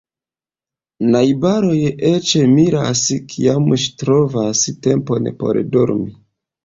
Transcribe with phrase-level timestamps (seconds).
[1.15, 1.75] Najbaroj
[2.11, 3.03] eĉ miras,
[3.35, 6.09] kiam ŝi trovas tempon por dormi.